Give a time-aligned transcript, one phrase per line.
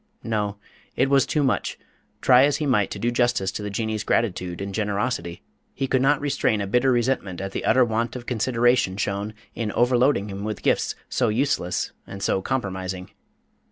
[0.23, 0.57] No,
[0.95, 1.77] it was too much.
[2.21, 5.43] Try as he might to do justice to the Jinnee's gratitude and generosity,
[5.75, 9.71] he could not restrain a bitter resentment at the utter want of consideration shown in
[9.73, 13.11] overloading him with gifts so useless and so compromising.